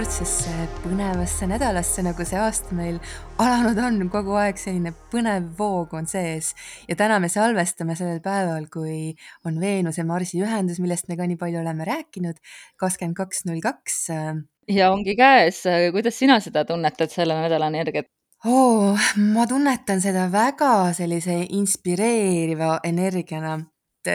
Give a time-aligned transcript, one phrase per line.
[0.00, 2.96] järjekordsesse põnevasse nädalasse, nagu see aasta meil
[3.42, 6.54] alanud on, kogu aeg selline põnev voog on sees.
[6.88, 9.12] ja täna me salvestame sellel päeval, kui
[9.44, 12.40] on Veenuse Marsi ühendus, millest me ka nii palju oleme rääkinud,
[12.80, 13.98] kakskümmend kaks null kaks.
[14.72, 18.08] ja ongi käes, kuidas sina seda tunnetad, selle nädala energiat?
[18.46, 18.96] oo,
[19.34, 23.58] ma tunnetan seda väga sellise inspireeriva energiana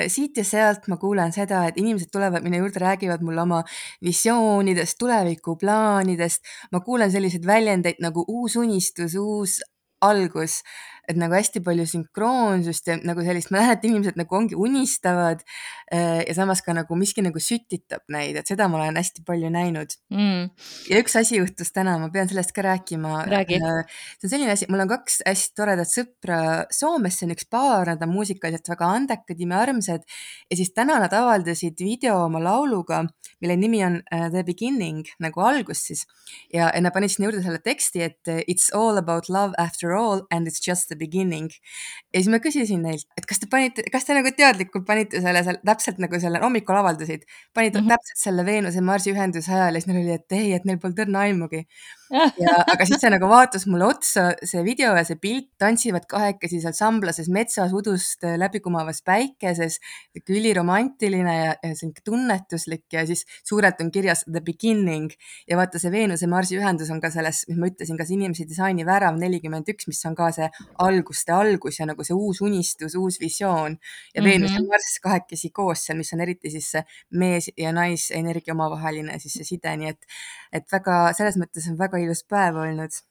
[0.07, 3.61] siit ja sealt ma kuulen seda, et inimesed tulevad minu juurde, räägivad mulle oma
[4.03, 6.41] visioonidest, tulevikuplaanidest.
[6.71, 9.59] ma kuulen selliseid väljendeid nagu uus unistus, uus
[10.01, 10.61] algus,
[11.09, 15.43] et nagu hästi palju sünkroonsust ja nagu sellist, ma näen, et inimesed nagu ongi unistavad
[15.93, 19.51] äh, ja samas ka nagu miski nagu sütitab neid, et seda ma olen hästi palju
[19.53, 19.95] näinud.
[20.13, 20.49] Mm..
[20.89, 23.25] ja üks asi juhtus täna, ma pean sellest ka rääkima.
[23.29, 23.45] Äh,
[24.17, 26.39] see on selline asi, mul on kaks hästi toredat sõpra
[26.73, 30.05] Soomes, see on üks paar, nad on muusikaliselt väga andekad, imearmsad.
[30.49, 33.03] Ja siis täna nad avaldasid video oma lauluga,
[33.43, 36.05] mille nimi on uh, The Beginning nagu algus siis.
[36.53, 40.25] Ja, ja nad panid sinna juurde selle teksti, et it's all about love after all
[40.31, 41.51] and it's just the beginning.
[42.13, 45.43] ja siis ma küsisin neilt, et kas te panite, kas te nagu teadlikult panite selle
[45.45, 47.95] seal täpselt nagu selle hommikul avaldasid, panite mm -hmm.
[47.95, 51.05] täpselt selle Veenuse Marsi ühenduse ajal ja siis neil oli, et ei, et neil polnud
[51.05, 51.65] õrna aimugi
[52.13, 56.61] ja, aga siis see nagu vaatas mulle otsa, see video ja see pilt, tantsivad kahekesi
[56.63, 59.79] seal samblases metsas udust äh, läbi kumavas päikeses,
[60.29, 65.11] üliromantiline ja, ja sihuke tunnetuslik ja siis suurelt on kirjas the beginning
[65.49, 68.85] ja vaata, see Veenuse Marsi ühendus on ka selles, mis ma ütlesin, kas inimese disaini
[68.87, 70.49] värav nelikümmend üks, mis on ka see
[70.83, 73.77] alguste algus ja nagu see uus unistus, uus visioon.
[74.13, 74.29] Ja mm -hmm.
[74.29, 79.19] Veenus ja Marss kahekesi koos seal, mis on eriti siis see mees ja naisenergia omavaheline
[79.19, 80.07] siis see side, nii et,
[80.53, 83.01] et väga selles mõttes on väga ilus päev olnud.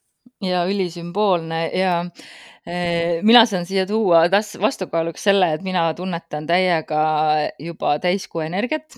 [0.43, 1.67] Ja ülisümboolne.
[1.77, 1.95] Ja
[2.65, 7.01] mina saan siia tuua tas vastukaaluks selle, et mina tunnetan täiega
[7.61, 8.97] juba täiskuu energiat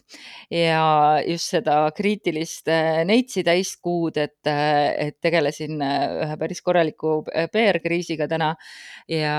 [0.50, 8.28] ja just seda kriitilist eh, neitsi täiskuud, et, eh, et tegelesin ühe päris korraliku PR-kriisiga
[8.31, 8.53] täna.
[9.10, 9.37] Ja,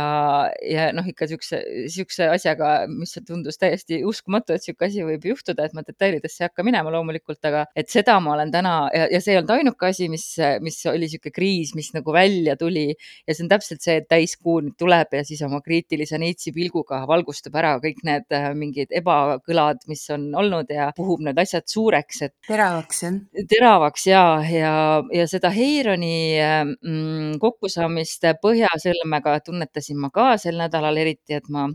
[0.64, 1.60] ja noh, ikka siukse,
[1.92, 6.48] siukse asjaga, mis tundus täiesti uskumatu, et sihuke asi võib juhtuda, et ma detailidesse ei
[6.48, 9.90] hakka minema loomulikult, aga et seda ma olen täna ja, ja see ei olnud ainuke
[9.90, 10.30] asi, mis,
[10.64, 12.90] mis oli sihuke kriis, mis nagu välja tuli.
[13.28, 17.04] Ja see on täpselt see, et täiskuu nüüd tuleb ja siis oma kriitilise neitsi pilguga
[17.10, 22.22] valgustab ära kõik need äh, mingid ebakõlad, mis on olnud ja puhub need asjad suureks,
[22.28, 22.36] et.
[22.50, 23.18] teravaks jah?
[23.54, 24.76] teravaks ja, ja,
[25.14, 31.68] ja seda Heironi mm, kokkusaamist Põhjasõlmega tunnetasin ma ka sel nädalal eriti, et ma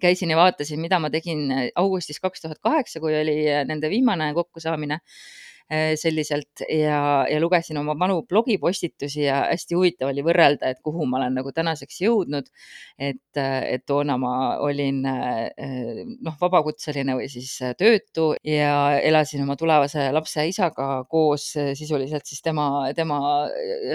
[0.00, 4.98] käisin ja vaatasin, mida ma tegin augustis kaks tuhat kaheksa, kui oli nende viimane kokkusaamine
[5.00, 5.47] Äh,
[6.00, 11.18] selliselt ja, ja lugesin oma vanu blogipostitusi ja hästi huvitav oli võrrelda, et kuhu ma
[11.20, 12.48] olen nagu tänaseks jõudnud.
[12.98, 14.32] et, et toona ma
[14.64, 15.50] olin äh,
[16.24, 22.88] noh, vabakutseline või siis töötu ja elasin oma tulevase lapse isaga koos sisuliselt siis tema,
[22.96, 23.20] tema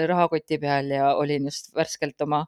[0.06, 2.44] rahakoti peal ja olin just värskelt oma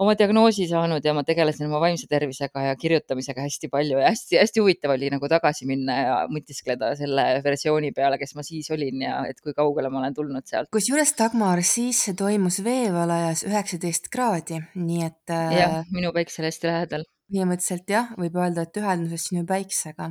[0.00, 4.62] oma diagnoosi saanud ja ma tegelesin oma vaimse tervisega ja kirjutamisega hästi palju ja hästi-hästi
[4.62, 9.18] huvitav oli nagu tagasi minna ja mõtiskleda selle versiooni peale, kes ma siis olin ja
[9.28, 10.70] et kui kaugele ma olen tulnud sealt.
[10.72, 15.20] kusjuures Dagmar, siis toimus veevalajas üheksateist kraadi, nii et.
[15.28, 17.06] jah, äh, minu päiksele hästi lähedal.
[17.30, 20.10] põhimõtteliselt jah, võib öelda, et ühenduses sinu päiksega,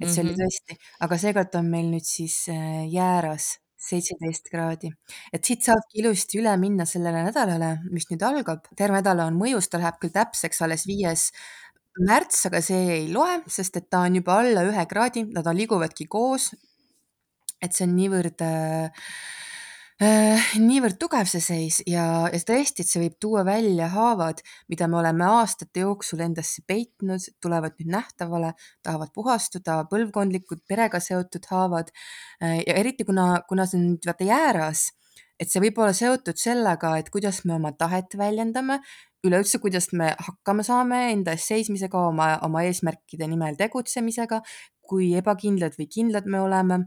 [0.00, 0.20] et see mm -hmm.
[0.24, 0.40] oli mhm.
[0.42, 3.52] tõesti, aga seekord on meil nüüd siis äh, jääras
[3.86, 4.90] seitseteist kraadi.
[5.32, 8.66] et siit saabki ilusti üle minna sellele nädalale, mis nüüd algab.
[8.76, 11.30] terve nädal on mõjus, ta läheb küll täpseks alles viies
[11.98, 16.06] märts, aga see ei loe, sest et ta on juba alla ühe kraadi, nad liiguvadki
[16.06, 16.52] koos.
[17.62, 19.06] et see on niivõrd äh,
[19.96, 24.98] niivõrd tugev see seis ja, ja tõesti, et see võib tuua välja haavad, mida me
[25.00, 28.52] oleme aastate jooksul endasse peitnud, tulevad nüüd nähtavale,
[28.84, 31.94] tahavad puhastuda, põlvkondlikud, perega seotud haavad.
[32.42, 34.90] Äh, ja eriti kuna, kuna see on nüüd vaata jääras,
[35.40, 38.82] et see võib olla seotud sellega, et kuidas me oma tahet väljendame,
[39.26, 44.42] üleüldse, kuidas me hakkama saame enda eest seismisega, oma, oma eesmärkide nimel tegutsemisega,
[44.88, 46.86] kui ebakindlad või kindlad me oleme.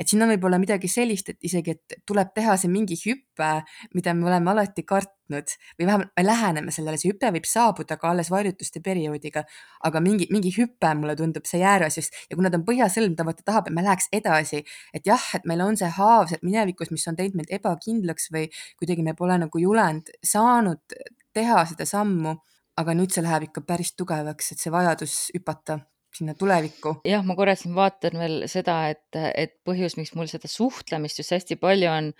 [0.00, 3.48] et siin on võib-olla midagi sellist, et isegi, et tuleb teha see mingi hüpe,
[3.94, 5.52] mida me oleme alati kartnud.
[5.78, 9.44] Või vähemalt me läheneme sellele, see hüpe võib saabuda ka alles varjutuste perioodiga,
[9.84, 13.28] aga mingi, mingi hüpe mulle tundub see jääras just ja kuna ta on põhjasõlm, ta
[13.28, 14.64] vaata tahab, et me läheks edasi,
[14.96, 18.48] et jah, et meil on see haav sealt minevikus, mis on teinud meid ebakindlaks või
[18.80, 21.00] kuidagi me pole nagu julenud, saanud
[21.36, 22.34] teha seda sammu,
[22.80, 25.80] aga nüüd see läheb ikka päris tugevaks, et see vajadus hüpata
[26.16, 26.96] sinna tulevikku.
[27.06, 31.34] jah, ma korra siin vaatan veel seda, et, et põhjus, miks mul seda suhtlemist just
[31.36, 32.12] hästi palju on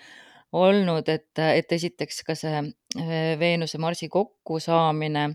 [0.53, 5.29] olnud, et, et esiteks ka see äh, Veenuse-Marsi kokkusaamine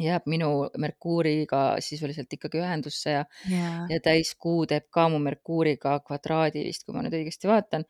[0.00, 0.50] jääb minu
[0.80, 6.96] Merkuuriga sisuliselt ikkagi ühendusse ja yeah., ja täiskuu teeb ka mu Merkuuriga kvadraadi vist, kui
[6.96, 7.84] ma nüüd õigesti vaatan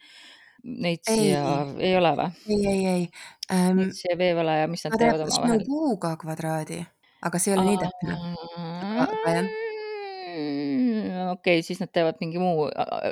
[0.64, 1.44] Neitsi ja
[1.76, 1.90] Ei.
[1.90, 2.30] ei ole või?
[2.48, 3.02] Ei, ei, ei.
[3.52, 5.60] Ähm, Neitsi ja Veevalaja, mis nad teevad omavahel?
[5.68, 6.80] puuga kvadraadi,
[7.28, 9.63] aga see ei ole nii täpne.
[10.34, 11.32] Jah.
[11.34, 12.68] Okei, siis nad teevad mingi muu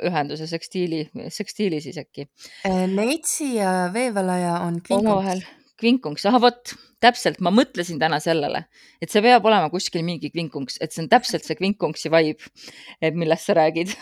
[0.07, 2.27] ühenduse sekstiili sekstiili siis äkki?
[2.67, 5.75] Äh, Neitsi ja Veevalaja on Omavahel kvinkunks.
[5.79, 8.65] kvinkunks, ahah, vot täpselt, ma mõtlesin täna sellele,
[9.01, 12.51] et see peab olema kuskil mingi kvinkunks, et see on täpselt see kvinkunksi vibe,
[13.03, 13.93] et millest sa räägid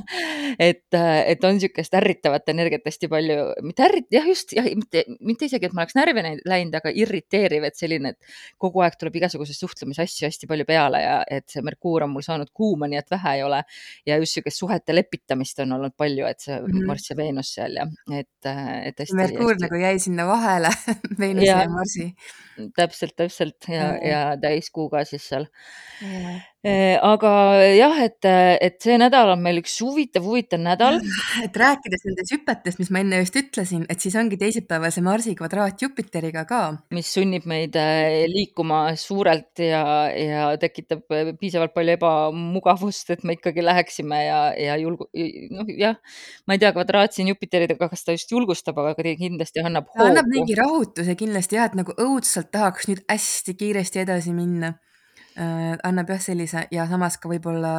[0.68, 5.46] et, et on niisugust ärritavat energiat hästi palju, mitte ärrit-, jah, just, jah, mitte mitte
[5.50, 9.58] isegi, et ma oleks närvi läinud aga irriteeriv, et selline, et kogu aeg tuleb igasuguseid
[9.58, 13.36] suhtlemisasju hästi palju peale ja et see Merkuur on mul saanud kuuma, nii et vähe
[13.38, 13.62] ei ole.
[14.06, 16.86] ja just niisugust suhete lepitamist on olnud palju, et see Mhm.
[16.86, 20.70] Marss ja Veenus seal ja et, et hästi Merkuur hästi nagu jäi sinna vahele
[21.20, 22.10] Veenuse Jah, ja Marsi.
[22.76, 23.68] Täpselt, täpselt.
[23.68, 25.46] Ja, ja täiskuu ka siis seal.
[26.60, 26.98] Jaa.
[27.00, 27.30] Aga
[27.72, 28.26] jah, et,
[28.60, 30.98] et see nädal on meil üks huvitav, huvitav nädal.
[31.44, 35.32] Et rääkides nendest hüpetest, mis ma enne just ütlesin, et siis ongi teisipäeval see Marsi
[35.38, 36.60] kvadraat Jupiteriga ka.
[36.92, 37.78] mis sunnib meid
[38.28, 41.06] liikuma suurelt ja, ja tekitab
[41.40, 45.08] piisavalt palju ebamugavust, et me ikkagi läheksime ja, ja julgu-,
[45.56, 45.96] noh, jah,
[46.44, 50.28] ma ei tea, kvadraat siin Jupiteriga, kas ta just julgustab, aga kindlasti annab ta annab
[50.28, 50.36] hoogu.
[50.36, 54.74] mingi rahutuse kindlasti jah, et nagu õudselt tahaks nüüd hästi kiiresti edasi minna.
[55.36, 57.72] Annab jah, sellise ja samas ka võib-olla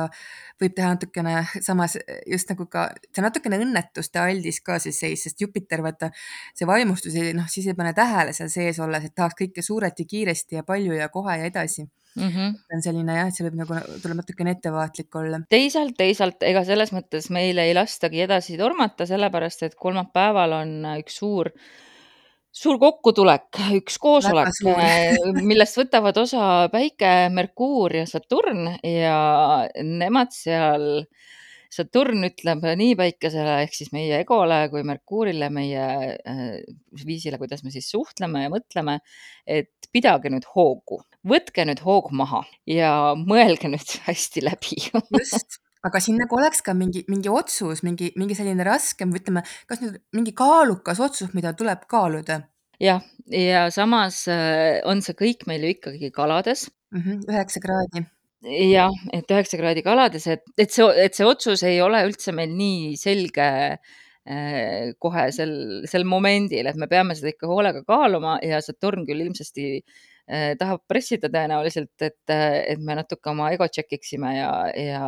[0.61, 1.97] võib teha natukene samas
[2.29, 6.11] just nagu ka see natukene õnnetuste aldis ka see seis, sest Jupiter, vaata
[6.55, 10.07] see vaimustus, noh, siis ei pane tähele seal sees olles, et tahaks kõike suurelt ja
[10.07, 11.83] kiiresti ja palju ja kohe ja edasi
[12.15, 12.29] mm.
[12.29, 12.55] -hmm.
[12.75, 15.41] on selline jah, et see võib nagu, tuleb natukene ettevaatlik olla.
[15.49, 21.21] teisalt, teisalt ega selles mõttes meil ei lastagi edasi tormata, sellepärast et kolmapäeval on üks
[21.23, 21.51] suur
[22.51, 24.51] suur kokkutulek, üks koosolek,
[25.49, 29.19] millest võtavad osa Päike, Merkuur ja Saturn ja
[29.81, 31.05] nemad seal,
[31.71, 35.85] Saturn ütleb nii Päikesele ehk siis meie egole kui Merkuurile, meie
[37.05, 38.99] viisile, kuidas me siis suhtleme ja mõtleme,
[39.47, 44.81] et pidage nüüd hoogu, võtke nüüd hoog maha ja mõelge nüüd hästi läbi.
[45.15, 49.43] Just, aga siin nagu oleks ka mingi, mingi otsus, mingi, mingi selline raskem või ütleme,
[49.69, 52.41] kas nüüd mingi kaalukas otsus, mida tuleb kaaluda.
[52.81, 54.23] jah, ja samas
[54.89, 57.01] on see kõik meil ju ikkagi kalades mm.
[57.01, 58.05] -hmm, üheksa kraadi.
[58.71, 62.53] jah, et üheksa kraadi kalades, et, et see, et see otsus ei ole üldse meil
[62.57, 68.61] nii selge äh, kohe sel, sel momendil, et me peame seda ikka hoolega kaaluma ja
[68.61, 69.99] Saturn küll ilmsesti äh,
[70.59, 75.05] tahab pressida tõenäoliselt, et, et me natuke oma ego check iksime ja, ja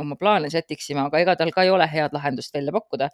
[0.00, 3.08] oma plaane set iksime, aga ega tal ka ei ole head lahendust välja pakkuda,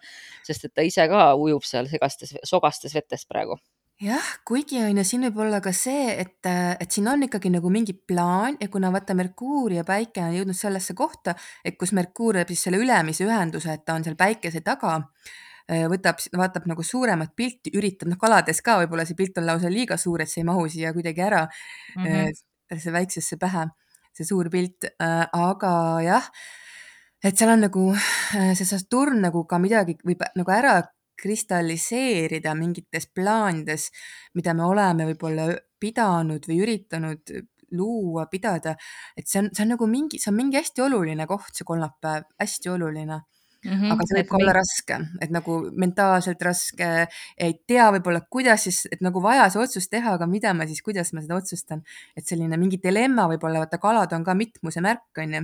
[0.46, 3.60] sest et ta ise ka ujub seal segastes, sogastes vetes praegu.
[4.00, 7.68] Jah, kuigi on ju, siin võib olla ka see, et, et siin on ikkagi nagu
[7.68, 12.38] mingi plaan ja kuna vaata Merkuur ja Päike on jõudnud sellesse kohta, et kus Merkuur
[12.38, 14.94] teeb siis selle ülemise ühenduse, et ta on seal Päikese taga,
[15.68, 19.98] võtab, vaatab nagu suuremat pilti, üritab, noh, kalades ka võib-olla see pilt on lausa liiga
[20.00, 22.78] suur, et see ei mahu siia kuidagi ära mm -hmm.
[22.78, 23.66] see väiksesse pähe,
[24.12, 25.74] see suur pilt, aga
[26.04, 26.30] jah,
[27.24, 27.84] et seal on nagu
[28.58, 30.80] see Saturn nagu ka midagi võib nagu ära
[31.20, 33.90] kristalliseerida mingites plaanides,
[34.34, 35.50] mida me oleme võib-olla
[35.80, 37.34] pidanud või üritanud
[37.76, 38.74] luua, pidada,
[39.16, 42.26] et see on, see on nagu mingi, see on mingi hästi oluline koht, see kolmapäev,
[42.40, 43.20] hästi oluline
[43.64, 43.72] mm.
[43.72, 43.92] -hmm.
[43.92, 46.90] aga see võib ka olla raske, et nagu mentaalselt raske,
[47.36, 50.82] ei tea võib-olla, kuidas siis, et nagu vaja see otsus teha, aga mida ma siis,
[50.86, 51.82] kuidas ma seda otsustan.
[52.16, 55.42] et selline mingi dilemma võib-olla, vaata kalad on ka mitmuse märk, on ju.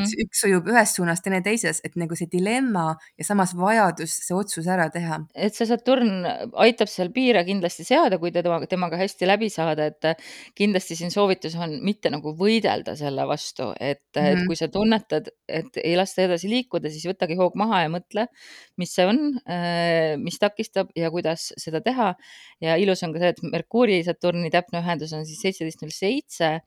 [0.00, 4.34] üks, üks sujub ühes suunas, teine teises, et nagu see dilemma ja samas vajadus see
[4.36, 5.20] otsus ära teha.
[5.34, 9.86] et see Saturn aitab seal piire kindlasti seada, kui te temaga, temaga hästi läbi saada,
[9.86, 10.24] et
[10.54, 14.32] kindlasti siin soovitus on mitte nagu võidelda selle vastu, et mm, -hmm.
[14.32, 14.48] et Mhm.
[14.48, 18.26] kui sa tunnetad, et ei lasta edasi liikuda, siis võtagi hoog maha ja mõtle,
[18.78, 19.20] mis see on,
[20.22, 22.14] mis takistab ja kuidas seda teha.
[22.60, 26.60] ja ilus on ka see, et Merkuuri Saturni täpne ühendus on siis seitseteist null seitse.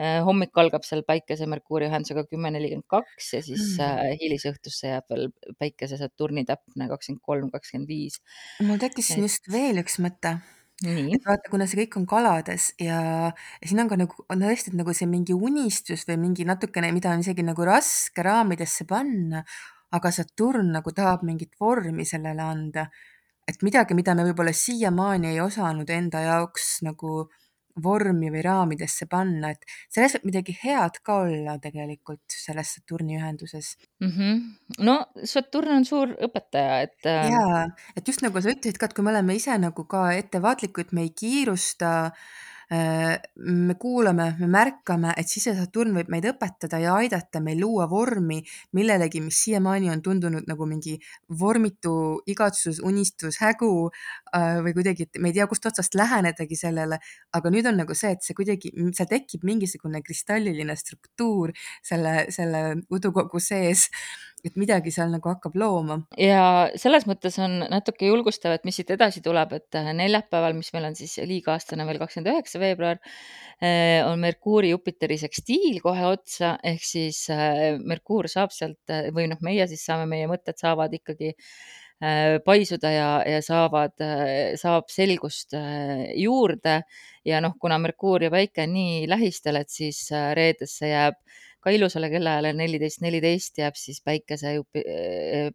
[0.00, 4.16] hommik algab seal Päikese Merkuuri ühendusega kümme nelikümmend kaks ja siis Mm.
[4.22, 8.20] hilisõhtusse jääb veel Päikese Saturni täpne kakskümmend kolm, kakskümmend viis.
[8.62, 10.38] mul tekkis siin just veel üks mõte.
[10.82, 11.12] nii.
[11.12, 14.72] et vaata, kuna see kõik on kalades ja, ja siin on ka nagu, on tõesti
[14.72, 19.44] nagu see mingi unistus või mingi natukene, mida on isegi nagu raske raamidesse panna,
[19.96, 22.86] aga Saturn nagu tahab mingit vormi sellele anda.
[23.48, 27.24] et midagi, mida me võib-olla siiamaani ei osanud enda jaoks nagu
[27.82, 33.72] vormi või raamidesse panna, et selles võib midagi head ka olla tegelikult selles Saturni ühenduses
[34.02, 34.12] mm.
[34.12, 34.84] -hmm.
[34.86, 37.10] no Saturn on suur õpetaja, et.
[37.32, 37.64] jaa,
[37.96, 41.08] et just nagu sa ütlesid ka, et kui me oleme ise nagu ka ettevaatlikud, me
[41.08, 42.30] ei kiirusta äh,
[42.70, 48.38] me kuulame, me märkame, et Sise-Saturn võib meid õpetada ja aidata meil luua vormi
[48.78, 50.94] millelegi, mis siiamaani on tundunud nagu mingi
[51.40, 57.00] vormitu igatsus, unistus, hägu äh, või kuidagi, et me ei tea, kust otsast lähenedagi sellele.
[57.32, 61.50] aga nüüd on nagu see, et see kuidagi, seal tekib mingisugune kristalliline struktuur
[61.82, 63.88] selle, selle udukogu sees
[64.46, 66.00] et midagi seal nagu hakkab looma.
[66.20, 70.72] ja selles mõttes on natuke julgustav, et mis siit edasi tuleb, et äh, neljapäeval, mis
[70.74, 73.00] meil on siis liiga-aastane veel kakskümmend üheksa veebruar,
[73.62, 79.40] äh, on Merkuuri Jupiteri sekstiil kohe otsa, ehk siis äh, Merkuur saab sealt või noh,
[79.46, 81.34] meie siis saame, meie mõtted saavad ikkagi
[82.46, 83.92] paisuda ja, ja saavad,
[84.56, 85.52] saab selgust
[86.16, 86.78] juurde
[87.28, 91.20] ja noh, kuna Merkuur ja Päike on nii lähistel, et siis reedesse jääb
[91.60, 94.54] ka ilusale kellaajale neliteist neliteist jääb siis päikese,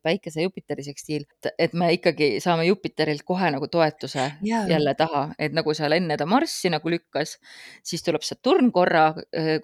[0.06, 1.26] päikese Jupiteri sekstiil,
[1.60, 4.68] et me ikkagi saame Jupiterilt kohe nagu toetuse yeah.
[4.70, 7.38] jälle taha, et nagu seal enne ta Marssi nagu lükkas,
[7.86, 9.08] siis tuleb Saturn korra,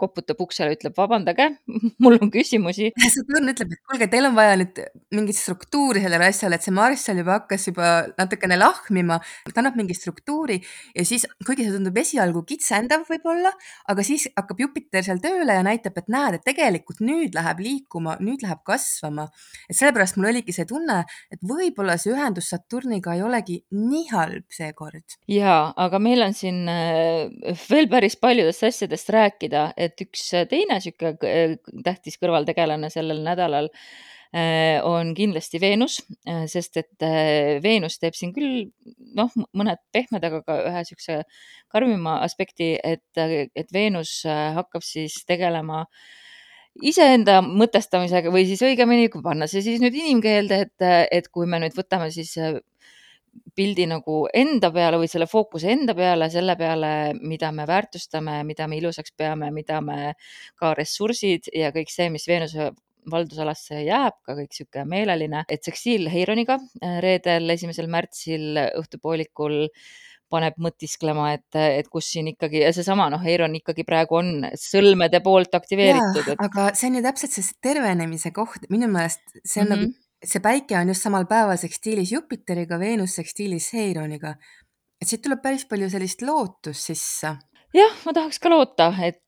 [0.02, 1.48] koputab uksele, ütleb vabandage,
[2.04, 2.92] mul on küsimusi.
[3.02, 4.82] Saturn ütleb, et kuulge, teil on vaja nüüd
[5.16, 9.20] mingit struktuuri sellele asjale, et see Marss seal juba hakkas juba natukene lahmima,
[9.52, 10.58] ta annab mingi struktuuri
[10.96, 13.52] ja siis, kuigi see tundub esialgu kitsendav võib-olla,
[13.92, 18.18] aga siis hakkab Jupiter seal tööle ja näitab, et näed, et tegelikult nüüd läheb liikuma,
[18.24, 19.28] nüüd läheb kasvama.
[19.70, 24.48] et sellepärast mul oligi see tunne, et võib-olla see ühendus Saturniga ei olegi nii halb
[24.54, 25.18] seekord.
[25.32, 26.64] ja, aga meil on siin
[27.70, 31.16] veel päris paljudest asjadest rääkida, et üks teine sihuke
[31.84, 33.70] tähtis kõrvaltegelane sellel nädalal
[34.88, 35.98] on kindlasti Veenus,
[36.48, 37.06] sest et
[37.64, 38.70] Veenus teeb siin küll
[39.18, 41.18] noh, mõned pehmed, aga ka ühe niisuguse
[41.72, 45.84] karmima aspekti, et, et Veenus hakkab siis tegelema
[46.80, 51.60] iseenda mõtestamisega või siis õigemini, kui panna see siis nüüd inimkeelde, et, et kui me
[51.62, 52.38] nüüd võtame siis
[53.56, 58.68] pildi nagu enda peale või selle fookuse enda peale, selle peale, mida me väärtustame, mida
[58.68, 60.14] me ilusaks peame, mida me
[60.60, 62.72] ka ressursid ja kõik see, mis Veenuse
[63.12, 66.60] valdusalasse jääb ka kõik niisugune meeleline, et seksiil Heironiga
[67.04, 69.64] reedel, esimesel märtsil õhtupoolikul
[70.32, 75.22] paneb mõtisklema, et, et kus siin ikkagi ja seesama noh, Eiron ikkagi praegu on sõlmede
[75.26, 76.34] poolt aktiveeritud.
[76.34, 76.44] Et...
[76.48, 79.88] aga see on ju täpselt see tervenemise koht, minu meelest see on mm -hmm.
[79.92, 84.36] nagu, see päike on just samal päeval sekstiilis Jupiteriga, Veenus sekstiilis Heironiga.
[85.02, 87.36] et siit tuleb päris palju sellist lootust sisse.
[87.74, 89.26] jah, ma tahaks ka loota, et,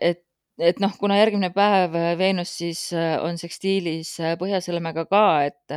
[0.00, 0.26] et
[0.60, 2.90] et noh, kuna järgmine päev Veenus siis
[3.24, 5.72] on sekstiilis Põhjasõlmega ka, et,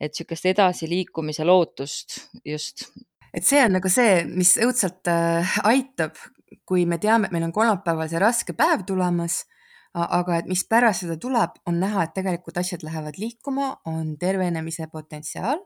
[0.00, 2.88] et niisugust edasiliikumise lootust just
[3.34, 6.18] et see on nagu see, mis õudselt äh, aitab,
[6.66, 9.44] kui me teame, et meil on kolmapäeval see raske päev tulemas,
[9.94, 14.86] aga et mis pärast seda tuleb, on näha, et tegelikult asjad lähevad liikuma, on tervenemise
[14.92, 15.62] potentsiaal.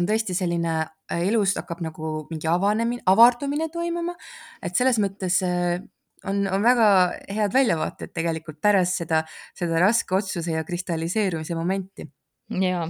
[0.00, 4.14] On tõesti selline äh, elus hakkab nagu mingi avanemine, avardumine toimuma,
[4.62, 5.82] et selles mõttes äh,
[6.24, 6.86] on, on väga
[7.28, 9.24] head väljavaated tegelikult pärast seda,
[9.56, 12.06] seda raske otsuse ja kristalliseerumise momenti.
[12.62, 12.86] jaa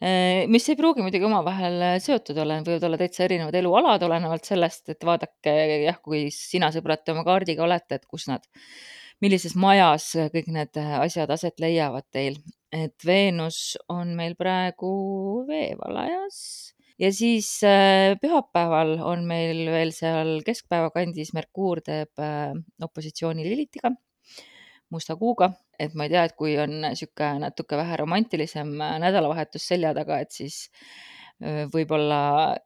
[0.00, 4.84] mis ei pruugi muidugi omavahel äh, seotud olla, võivad olla täitsa erinevad elualad, olenevalt sellest,
[4.94, 8.46] et vaadake jah, kui sina, sõbrad, oma kaardiga olete, et kus nad,
[9.24, 12.38] millises majas kõik need äh, asjad aset leiavad teil.
[12.70, 14.90] et Veenus on meil praegu
[15.48, 16.40] veevalajas
[17.00, 17.48] ja siis
[18.20, 22.20] pühapäeval on meil veel seal keskpäeva kandis Merkuur teeb
[22.84, 23.94] opositsiooni Lilitiga
[24.94, 29.68] musta kuuga, et ma ei tea, et kui on niisugune natuke vähe romantilisem äh, nädalavahetus
[29.72, 30.58] selja taga, et siis
[31.42, 32.20] äh, võib-olla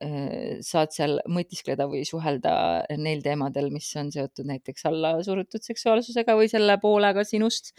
[0.05, 2.55] äh, saad seal mõtiskleda või suhelda
[2.97, 7.75] neil teemadel, mis on seotud näiteks allasurutud seksuaalsusega või selle poolega sinust.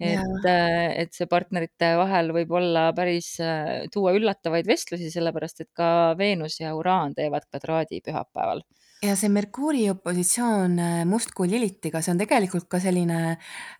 [0.00, 3.36] et, et see partnerite vahel võib olla päris,
[3.94, 5.88] tuua üllatavaid vestlusi, sellepärast et ka
[6.18, 8.66] Veenus ja Uraan teevad kvadraadi pühapäeval
[9.04, 13.36] ja see Merkuuri opositsioon äh, Mustkuu Lilitiga, see on tegelikult ka selline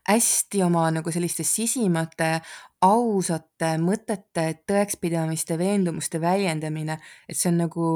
[0.09, 2.37] hästi oma nagu selliste sisimate,
[2.85, 6.99] ausate mõtete, tõekspidamiste, veendumuste väljendamine.
[7.29, 7.87] et see on nagu,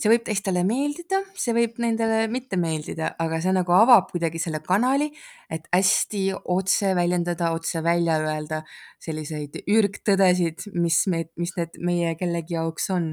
[0.00, 4.60] see võib teistele meeldida, see võib nendele mitte meeldida, aga see nagu avab kuidagi selle
[4.64, 5.08] kanali,
[5.50, 8.60] et hästi otse väljendada, otse välja öelda
[9.02, 13.10] selliseid ürgtõdesid, mis meid, mis need meie kellegi jaoks on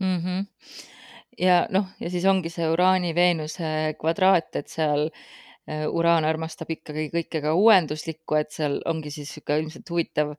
[0.00, 0.18] mm.
[0.18, 1.00] -hmm
[1.38, 7.42] ja noh, ja siis ongi see Uraani-Veenuse kvadraat, et seal äh, Uraan armastab ikkagi kõike
[7.44, 10.32] ka uuenduslikku, et seal ongi siis niisugune ilmselt huvitav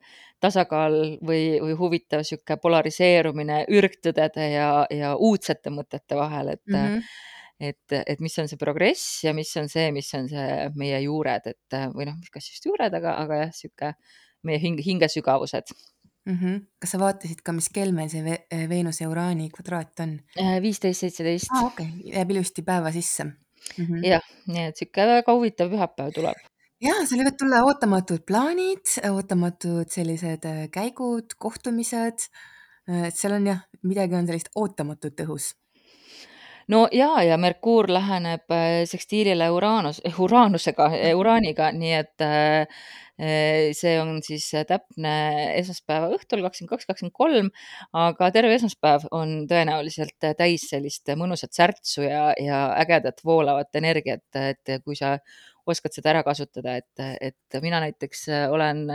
[0.43, 7.07] tasakaal või, või huvitav niisugune polariseerumine ürgtõdede ja, ja uudsete mõtete vahel, et mm -hmm.
[7.69, 11.47] et, et mis on see progress ja mis on see, mis on see meie juured,
[11.47, 13.95] et või noh, kas just juured, aga, aga jah, niisugune
[14.43, 15.71] meie hing, hingesügavused
[16.25, 16.59] Mhm.
[16.79, 18.37] Kas sa vaatasid ka, mis kell meil see Ve
[18.69, 20.17] Veenuse ja Uraani kvadraat on?
[20.39, 21.49] Äh, 15.17.
[21.51, 23.25] Aa, okei, jääb ilusti päeva sisse.
[23.77, 24.03] Mhm.
[24.07, 26.39] Jah, nii et sihuke väga huvitav pühapäev tuleb.
[26.83, 32.25] Jaa, seal võivad tulla ootamatud plaanid, ootamatud sellised käigud, kohtumised.
[32.87, 35.53] Et seal on jah, midagi on sellist ootamatut õhus.
[36.71, 38.51] No jaa, ja Merkuur läheneb
[38.89, 41.17] sekstiilile Uranus eh, Uranusega, Mhm.
[41.19, 42.27] Uraaniga, nii et
[43.77, 45.11] see on siis täpne
[45.59, 47.51] esmaspäeva õhtul, 22.23,
[47.93, 54.79] aga terve esmaspäev on tõenäoliselt täis sellist mõnusat särtsu ja, ja ägedat voolavat energiat, et
[54.83, 55.19] kui sa
[55.69, 58.85] oskad seda ära kasutada, et, et mina näiteks olen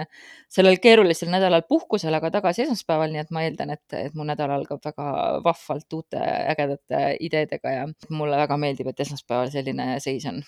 [0.52, 4.52] sellel keerulisel nädalal puhkusel, aga tagasi esmaspäeval, nii et ma eeldan, et, et mu nädal
[4.58, 5.08] algab väga
[5.44, 6.22] vahvalt uute
[6.54, 10.42] ägedate ideedega ja mulle väga meeldib, et esmaspäeval selline seis on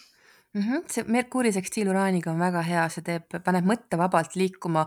[0.54, 0.83] Mhm.
[0.90, 4.83] See Merkuuri sekstiil Uraaniga on väga hea, see teeb, paneb mõtte vabalt liikuma,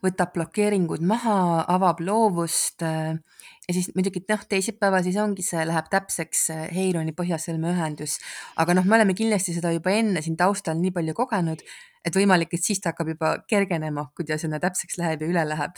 [0.00, 1.34] võtab blokeeringud maha,
[1.68, 2.80] avab loovust.
[2.80, 8.14] ja siis muidugi noh, teisipäeval siis ongi see, läheb täpseks Heironi Põhjasõlme ühendus.
[8.56, 11.60] aga noh, me oleme kindlasti seda juba enne siin taustal nii palju kogenud,
[12.04, 15.44] et võimalik, et siis ta hakkab juba kergenema, kui ta sinna täpseks läheb ja üle
[15.44, 15.76] läheb.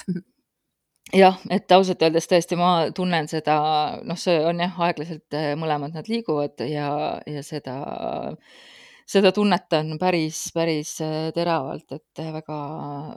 [1.25, 3.59] jah, et ausalt öeldes tõesti ma tunnen seda,
[4.07, 7.81] noh, see on jah, aeglaselt mõlemad nad liiguvad ja, ja seda
[9.06, 10.94] seda tunnetan päris, päris
[11.37, 12.58] teravalt, et väga,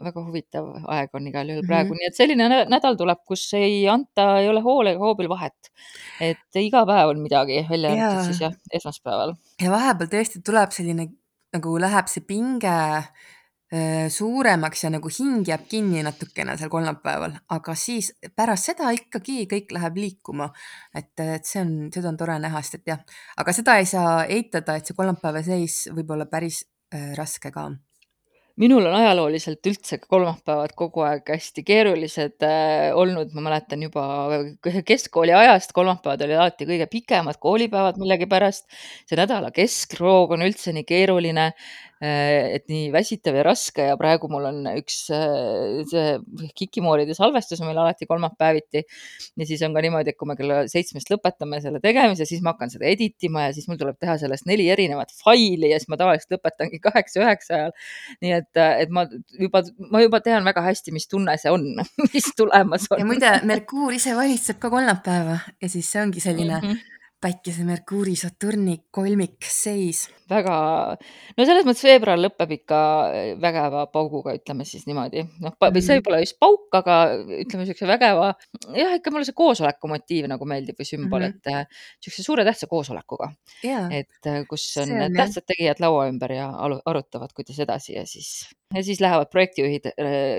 [0.04, 2.00] väga huvitav aeg on igal juhul praegu, Mhm.
[2.02, 5.72] nii et selline nädal tuleb, kus ei anta, ei ole hool ega hoobil vahet.
[6.20, 9.36] et iga päev on midagi, välja arvatud siis jah, esmaspäeval.
[9.62, 11.08] ja vahepeal tõesti tuleb selline,
[11.54, 12.76] nagu läheb see pinge
[14.10, 19.74] suuremaks ja nagu hing jääb kinni natukene seal kolmapäeval, aga siis pärast seda ikkagi kõik
[19.76, 20.48] läheb liikuma.
[20.96, 23.04] et, et see on, seda on tore näha, sest et jah,
[23.38, 26.64] aga seda ei saa eitada, et see kolmapäeva seis võib olla päris
[27.18, 27.68] raske ka
[28.58, 32.46] minul on ajalooliselt üldse kolmapäevad kogu aeg hästi keerulised
[32.98, 34.06] olnud, ma mäletan juba
[34.88, 38.66] keskkooli ajast, kolmapäevad olid alati kõige pikemad koolipäevad millegipärast.
[39.06, 41.52] see nädala keskroog on üldse nii keeruline,
[42.02, 46.04] et nii väsitav ja raske ja praegu mul on üks see
[46.58, 48.84] Kikimooride salvestus on meil alati kolmapäeviti.
[49.38, 52.54] ja siis on ka niimoodi, et kui me kella seitsmest lõpetame selle tegemise, siis ma
[52.54, 55.90] hakkan seda edit ima ja siis mul tuleb teha sellest neli erinevat faili ja siis
[55.90, 57.74] ma tavaliselt lõpetangi kaheksa-üheksa ajal.
[58.22, 59.08] nii et, et ma
[59.40, 61.66] juba, ma juba tean väga hästi, mis tunne see on,
[62.14, 63.02] mis tulemas on.
[63.02, 66.97] ja muide, Merkuur ise valitseb ka kolmapäeva ja siis see ongi selline mm -hmm.
[67.22, 70.56] Päikese, Merkuuri, Saturni kolmikseis väga,
[71.38, 72.80] no selles mõttes veebruar lõpeb ikka
[73.42, 75.24] vägeva pauguga, ütleme siis niimoodi.
[75.42, 76.04] noh, see Mhm.
[76.04, 78.34] pole just pauk, aga ütleme niisuguse vägeva,
[78.76, 81.30] jah, ikka mulle see koosoleku motiiv nagu meeldib või sümbol, Mhm.
[81.30, 81.72] et
[82.04, 83.32] niisuguse suure tähtsa koosolekuga.
[83.64, 83.88] Jaa.
[83.92, 86.50] et kus on on tähtsad tegijad laua ümber ja
[86.86, 89.92] arutavad, kuidas edasi ja siis, ja siis lähevad projektijuhid,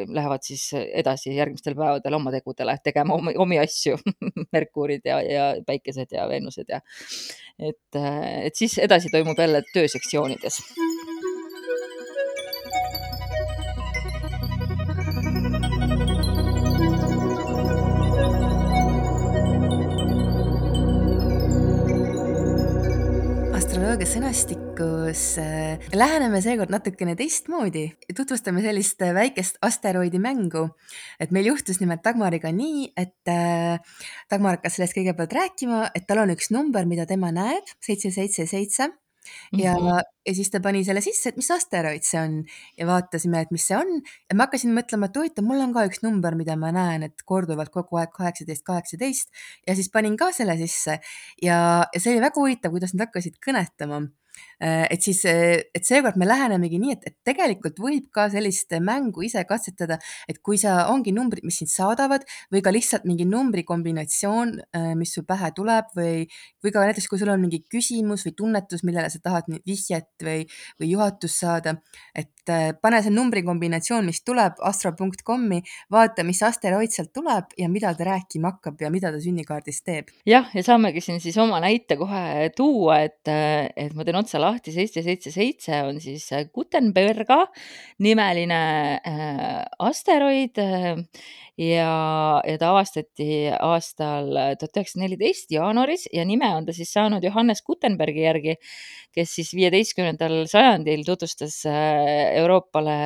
[0.08, 3.96] lähevad siis edasi järgmistel päevadel oma tegudele tegema omi, omi asju
[4.52, 6.80] Merkuurid ja, ja Päikesed ja Veenused ja
[7.58, 8.00] et,
[8.44, 10.62] et siis edasi toimub jälle töösektsioonides.
[23.58, 27.92] astroloogia sõnastikus läheneme seekord natukene teistmoodi.
[28.14, 30.70] tutvustame sellist väikest asteroidi mängu.
[31.20, 33.14] et meil juhtus nimelt Dagmariga nii, et
[34.30, 38.46] Dagmar hakkas sellest kõigepealt rääkima, et tal on üks number, mida tema näeb, seitse, seitse,
[38.46, 38.88] seitse
[39.52, 40.02] ja mm, -hmm.
[40.26, 42.44] ja siis ta pani selle sisse, et mis asteroid see on
[42.78, 45.84] ja vaatasime, et mis see on ja ma hakkasin mõtlema, et huvitav, mul on ka
[45.88, 49.28] üks number, mida ma näen, et korduvalt kogu aeg kaheksateist, kaheksateist
[49.66, 51.00] ja siis panin ka selle sisse
[51.42, 51.58] ja,
[51.94, 54.06] ja see oli väga huvitav, kuidas nad hakkasid kõnetama.
[54.60, 59.44] Et siis, et seekord me lähenemegi nii, et, et tegelikult võib ka sellist mängu ise
[59.48, 59.98] katsetada,
[60.28, 64.54] et kui sa, ongi numbrid, mis sind saadavad või ka lihtsalt mingi numbrikombinatsioon,
[64.98, 66.26] mis sul pähe tuleb või,
[66.64, 70.42] või ka näiteks, kui sul on mingi küsimus või tunnetus, millele sa tahad vihjet või,
[70.80, 71.78] või juhatust saada,
[72.18, 72.34] et
[72.82, 75.60] pane see numbrikombinatsioon, mis tuleb astro.com-i,
[75.92, 80.12] vaata, mis asteroid sealt tuleb ja mida ta rääkima hakkab ja mida ta sünnikaardis teeb.
[80.28, 84.74] jah, ja saamegi siin siis oma näite kohe tuua, et, et ma teen otsa lahti,
[84.74, 87.46] seitse, seitse, seitse on siis Gutenberga
[88.04, 88.60] nimeline
[89.00, 91.00] äh, asteroid äh,
[91.58, 91.92] ja,
[92.44, 97.64] ja ta avastati aastal tuhat üheksasada neliteist jaanuaris ja nime on ta siis saanud Johannes
[97.66, 98.54] Gutenbergi järgi,
[99.14, 102.98] kes siis viieteistkümnendal sajandil tutvustas Euroopale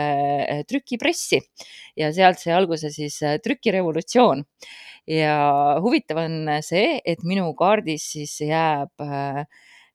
[0.69, 1.41] trükipressi
[1.97, 4.45] ja sealt sai alguse siis trükirevolutsioon.
[5.09, 5.35] ja
[5.83, 9.03] huvitav on see, et minu kaardis siis jääb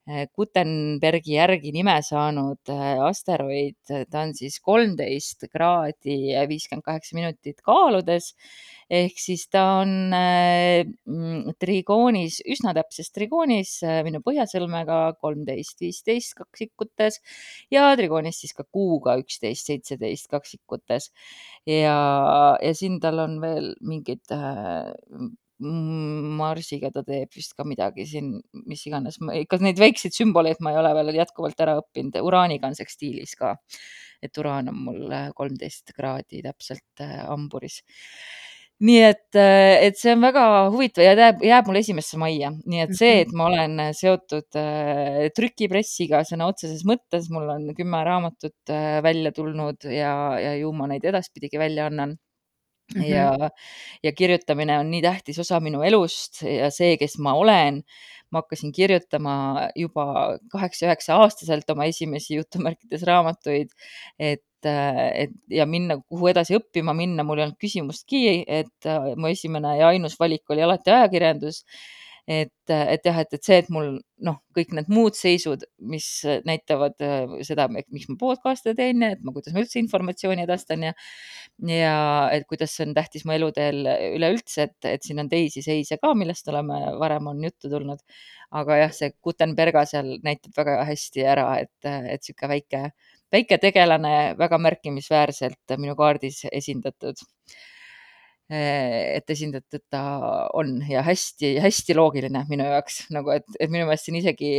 [0.07, 2.71] Gutenbergi järgi nime saanud
[3.03, 3.75] asteroid.
[3.87, 6.17] ta on siis kolmteist kraadi
[6.47, 8.33] viiskümmend kaheksa minutit kaaludes
[8.89, 13.73] ehk siis ta on mm, trigoonis, üsna täpses trigoonis
[14.07, 17.19] minu põhjasõlmega kolmteist, viisteist kaksikutes
[17.73, 21.11] ja trigoonis siis ka kuuga üksteist, seitseteist kaksikutes.
[21.67, 21.97] ja,
[22.63, 24.23] ja siin tal on veel mingid
[25.59, 28.35] Marsiga ta teeb vist ka midagi siin,
[28.69, 32.19] mis iganes, ikka neid väikseid sümboleid ma ei ole veel jätkuvalt ära õppinud.
[32.21, 33.55] uraaniga on sekstiilis ka,
[34.21, 37.81] et uraan on mul kolmteist kraadi täpselt hamburis.
[38.85, 42.93] Nii et, et see on väga huvitav ja jääb, jääb mul esimesse majja, nii et
[42.99, 44.59] see, et ma olen seotud
[45.33, 51.09] trükipressiga sõna otseses mõttes, mul on kümme raamatut välja tulnud ja, ja ju ma neid
[51.09, 52.13] edaspidigi välja annan
[52.95, 53.07] Mm -hmm.
[53.09, 53.49] ja,
[54.03, 57.83] ja kirjutamine on nii tähtis osa minu elust ja see, kes ma olen.
[58.31, 59.33] ma hakkasin kirjutama
[59.75, 60.03] juba
[60.51, 63.69] kaheksa-üheksa aastaselt oma esimesi jutumärkides raamatuid,
[64.19, 64.43] et,
[65.15, 69.87] et ja minna, kuhu edasi õppima minna, mul ei olnud küsimustki, et mu esimene ja
[69.93, 71.63] ainus valik oli alati ajakirjandus
[72.27, 73.93] et, et jah, et, et see, et mul
[74.27, 76.05] noh, kõik need muud seisud, mis
[76.47, 80.93] näitavad äh, seda, miks ma podcast'e teen et ma, kuidas ma üldse informatsiooni edastan ja,
[81.71, 81.93] ja
[82.35, 83.79] et kuidas see on tähtis mu eluteel
[84.17, 88.03] üleüldse, et, et siin on teisi seise ka, millest oleme varem on juttu tulnud.
[88.57, 92.83] aga jah, see Gutenberga seal näitab väga hästi ära, et, et sihuke väike,
[93.31, 97.23] väike tegelane väga märkimisväärselt minu kaardis esindatud
[98.49, 100.01] et esindatud ta
[100.55, 104.51] on ja hästi-hästi loogiline minu jaoks nagu, et, et minu meelest siin isegi,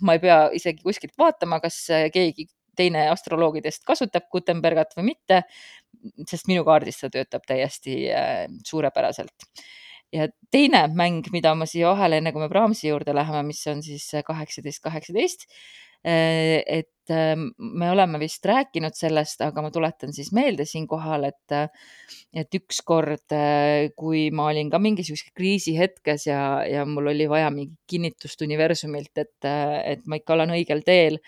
[0.00, 1.82] ma ei pea isegi kuskilt vaatama, kas
[2.14, 5.42] keegi teine astroloogidest kasutab Gutenbergat või mitte,
[6.30, 9.50] sest minu kaardis ta töötab täiesti äh, suurepäraselt.
[10.12, 13.82] ja teine mäng, mida ma siia vahele, enne kui me Brahmsi juurde läheme, mis on
[13.84, 15.44] siis kaheksateist, kaheksateist,
[16.04, 21.76] et ähm, me oleme vist rääkinud sellest, aga ma tuletan siis meelde siinkohal, et,
[22.32, 27.78] et ükskord, äh, kui ma olin ka mingisuguses kriisihetkes ja, ja mul oli vaja mingit
[27.90, 31.22] kinnitust universumilt, et, et ma ikka olen õigel teel.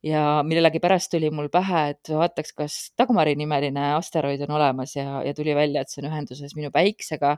[0.00, 5.34] Ja millegipärast tuli mul pähe, et vaataks, kas Dagmari nimeline asteroid on olemas ja, ja
[5.36, 7.34] tuli välja, et see on ühenduses minu päiksega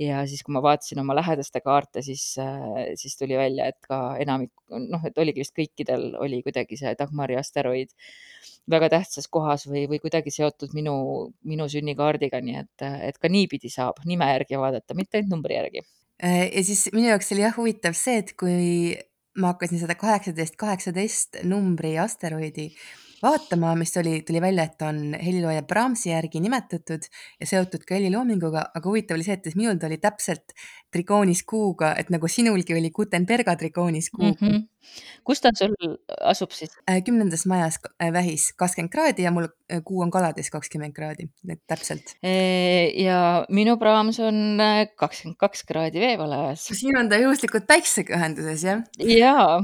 [0.00, 4.16] ja siis, kui ma vaatasin oma lähedaste kaarte, siis, äh, siis tuli välja, et ka
[4.22, 7.92] enamik, noh, et oligi vist kõikidel oli kuidagi see Dagmari asteroid
[8.70, 10.94] väga tähtsas kohas või, või kuidagi seotud minu,
[11.48, 15.84] minu sünnikaardiga, nii et, et ka niipidi saab nime järgi vaadata, mitte ainult numbri järgi.
[16.22, 18.96] Äh, ja siis minu jaoks oli jah huvitav see, et kui
[19.40, 22.70] ma hakkasin seda kaheksateist, kaheksateist numbri asteroidi
[23.22, 27.06] vaatama, mis oli, tuli välja, et on helilooja Brahmsi järgi nimetatud
[27.40, 30.54] ja seotud ka heliloominguga, aga huvitav oli see, et minul ta oli täpselt
[30.92, 34.48] trigoonis kuuga, et nagu sinulgi oli Gutenberga trigoonis kuuga mm.
[34.48, 35.02] -hmm.
[35.24, 35.74] kus ta sul
[36.20, 36.74] asub siis?
[36.90, 41.28] Äh, kümnendas majas äh, Vähis kakskümmend kraadi ja mul äh, kuu on kalades kakskümmend kraadi,
[41.48, 42.16] et täpselt.
[42.96, 44.58] ja minu Brahms on
[44.96, 46.66] kakskümmend kaks kraadi veevalajas.
[46.66, 48.82] siin on ta juhuslikult päiksega ühenduses, jah?
[48.98, 49.62] jaa.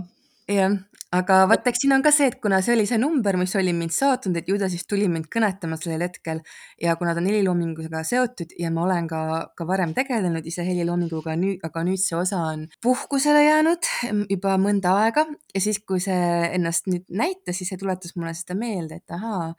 [0.48, 0.78] jah
[1.16, 3.72] aga vaata, eks siin on ka see, et kuna see oli see number, mis oli
[3.76, 6.42] mind saatnud, et ju ta siis tuli mind kõnetama sellel hetkel
[6.82, 9.22] ja kuna ta on heliloominguga seotud ja ma olen ka,
[9.56, 13.88] ka varem tegelenud ise heliloominguga, nüüd, aga nüüd see osa on puhkusele jäänud
[14.34, 18.58] juba mõnda aega ja siis, kui see ennast nüüd näitas, siis see tuletas mulle seda
[18.58, 19.54] meelde, et ahaa,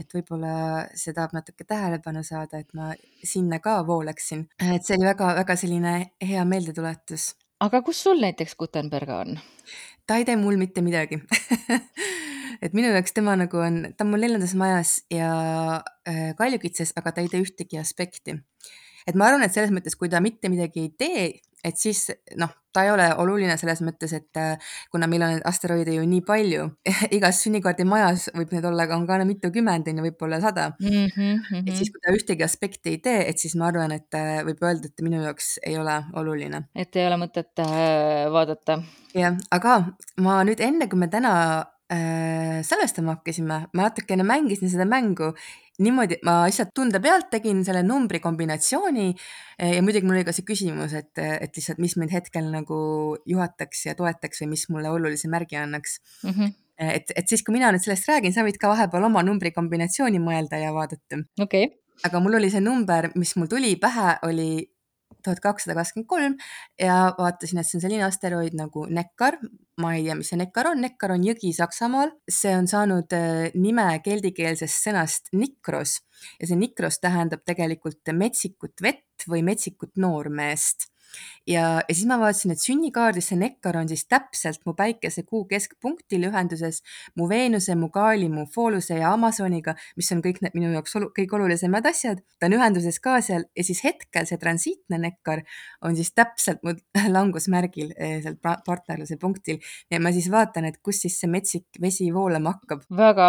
[0.00, 0.56] et võib-olla
[0.96, 4.48] see tahab natuke tähelepanu saada, et ma sinna ka vooleksin.
[4.72, 7.34] et see oli väga-väga selline hea meeldetuletus.
[7.64, 9.38] Aga kus sul näiteks Gutenberga on?
[10.06, 11.20] ta ei tee mul mitte midagi
[12.64, 15.30] et minu jaoks tema nagu on, ta on mul neljandas majas ja
[16.08, 18.36] äh, kaljukitses, aga ta ei tee ühtegi aspekti.
[19.06, 21.24] et ma arvan, et selles mõttes, kui ta mitte midagi ei tee,
[21.64, 22.06] et siis
[22.40, 26.24] noh, ta ei ole oluline selles mõttes, et äh, kuna meil on asteroide ju nii
[26.26, 26.66] palju
[27.16, 31.06] igas sünnikaardi majas võib neid olla, on ka mitukümmend, on ju, võib-olla sada mm.
[31.14, 31.62] -hmm.
[31.62, 34.62] et siis, kui ta ühtegi aspekti ei tee, et siis ma arvan, et äh, võib
[34.66, 36.64] öelda, et minu jaoks ei ole oluline.
[36.74, 38.80] et ei ole mõtet äh, vaadata.
[39.14, 39.78] jah, aga
[40.20, 41.34] ma nüüd enne, kui me täna
[41.92, 45.32] äh, salvestama hakkasime, ma natukene mängisin seda mängu
[45.82, 50.34] niimoodi, ma lihtsalt tunde pealt tegin selle numbri kombinatsiooni eh, ja muidugi mul oli ka
[50.36, 52.76] see küsimus, et, et lihtsalt, mis mind hetkel nagu
[53.30, 56.30] juhataks ja toetaks või mis mulle olulise märgi annaks mm.
[56.30, 56.52] -hmm.
[56.92, 60.22] et, et siis, kui mina nüüd sellest räägin, sa võid ka vahepeal oma numbri kombinatsiooni
[60.22, 61.24] mõelda ja vaadata.
[61.40, 61.78] okei okay.
[62.06, 64.62] aga mul oli see number, mis mul tuli pähe, oli
[65.24, 66.36] tuhat kakssada kakskümmend kolm
[66.80, 69.38] ja vaatasin, et see on selline asteroid nagu Neckar.
[69.82, 73.48] ma ei tea, mis see Neckar on, Neckar on jõgi Saksamaal, see on saanud äh,
[73.58, 75.98] nime keldikeelsest sõnast nikros.
[76.38, 80.93] Ja see nikros tähendab tegelikult metsikut vett või metsikut noormeest
[81.46, 85.44] ja, ja siis ma vaatasin, et sünnikaardis see Nekkar on siis täpselt mu päikese kuu
[85.50, 86.82] keskpunktil ühenduses
[87.18, 91.10] mu Veenuse, mu Gaali, mu Fooluse ja Amazoniga, mis on kõik need minu jaoks olu,
[91.16, 92.22] kõige olulisemad asjad.
[92.38, 95.44] ta on ühenduses ka seal ja siis hetkel see transiitne Nekkar
[95.82, 96.74] on siis täpselt mu
[97.16, 99.60] langusmärgil eh, seal partnerluse punktil.
[99.90, 102.84] ja ma siis vaatan, et kus siis see metsik vesi voolama hakkab.
[102.96, 103.28] väga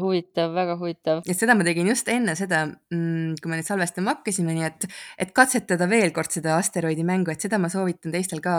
[0.00, 1.22] huvitav, väga huvitav.
[1.26, 4.88] et seda ma tegin just enne seda, mm, kui me nüüd salvestama hakkasime, nii et,
[5.26, 8.56] et katsetada veel kord seda asteroidi mängu, et seda ma soovitan teistel ka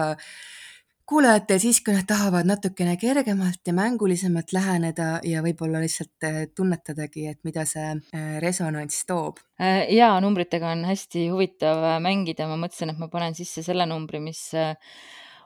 [1.09, 7.27] kuulajatel siis, kui nad tahavad natukene kergemalt ja mängulisemalt läheneda ja võib-olla lihtsalt äh, tunnetadagi,
[7.33, 9.41] et mida see äh, resonants toob.
[9.61, 14.23] Äh, ja numbritega on hästi huvitav mängida, ma mõtlesin, et ma panen sisse selle numbri,
[14.23, 14.45] mis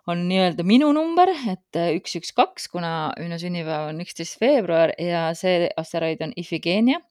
[0.07, 5.27] on nii-öelda minu number, et üks, üks, kaks, kuna minu sünnipäev on üksteist veebruar ja
[5.35, 7.01] see asteroid on Ifigenia,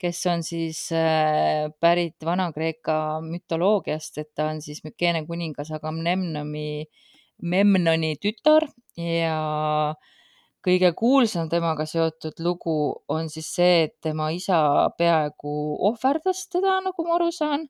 [0.00, 6.84] kes on siis äh, pärit Vana-Kreeka mütoloogiast, et ta on siis Mükeene kuningas Agamemnoni,
[7.42, 8.68] Memnoni tütar
[9.00, 9.38] ja
[10.64, 12.76] kõige kuulsam temaga seotud lugu
[13.12, 14.60] on siis see, et tema isa
[14.98, 15.56] peaaegu
[15.88, 17.68] ohverdas teda, nagu ma aru saan.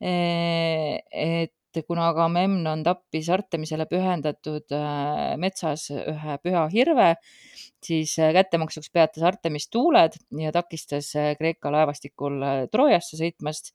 [0.00, 1.52] et et
[1.86, 7.14] kuna Agamemnon tappis Artemisele pühendatud äh, metsas ühe püha hirve,
[7.84, 12.40] siis äh, kättemaksuks peatas Artemis tuuled ja takistas äh, Kreeka laevastikul
[12.72, 13.74] Troojasse sõitmast.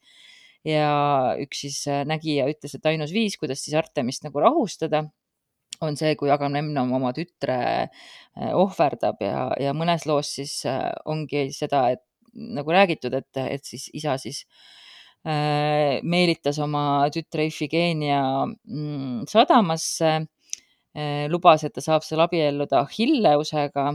[0.66, 5.04] ja üks siis nägija ütles, et ainus viis, kuidas siis Artemist nagu rahustada,
[5.86, 7.58] on see, kui Agamemnon oma tütre
[8.58, 10.64] ohverdab ja, ja mõnes loos siis
[11.06, 12.02] ongi seda, et
[12.34, 14.85] nagu räägitud, et, et siis isa siis äh,
[15.26, 20.12] meelitas oma tütre Ifigeenia mm, sadamasse,
[20.96, 23.88] äh, lubas, et ta saab seal abielluda Achilleusega,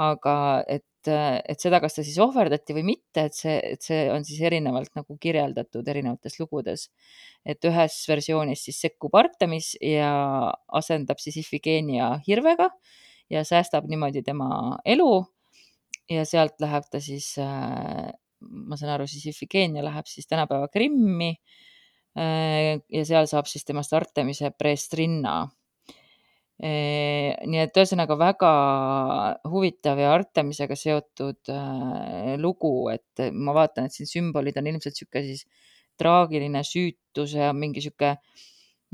[0.00, 4.24] aga et, et seda, kas ta siis ohverdati või mitte, et see, et see on
[4.26, 6.88] siis erinevalt nagu kirjeldatud erinevates lugudes.
[7.44, 12.70] et ühes versioonis siis sekkub Artemis ja asendab siis Ifigeenia hirvega
[13.30, 15.24] ja säästab niimoodi tema elu
[16.10, 18.10] ja sealt läheb ta siis äh,
[18.44, 23.94] ma saan aru, siis Ifigenia läheb siis tänapäeva Krimmi äh, ja seal saab siis temast
[23.96, 25.42] Artemise preestrinna.
[26.64, 28.50] Äh, nii et ühesõnaga väga
[29.50, 35.24] huvitav ja Artemisega seotud äh, lugu, et ma vaatan, et siin sümbolid on ilmselt niisugune
[35.26, 35.46] siis
[35.98, 38.14] traagiline süütus ja mingi niisugune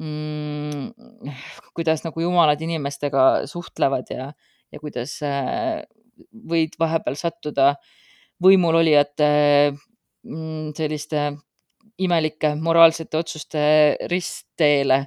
[0.00, 4.32] mm, kuidas nagu jumalad inimestega suhtlevad ja,
[4.72, 5.18] ja kuidas
[6.30, 7.99] võid vahepeal sattuda äh,
[8.44, 9.30] võimulolijate
[10.24, 11.30] mm, selliste
[12.00, 13.62] imelike moraalsete otsuste
[14.10, 15.06] ristteele.